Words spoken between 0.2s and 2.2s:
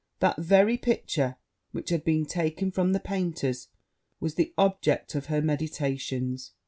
very picture, which had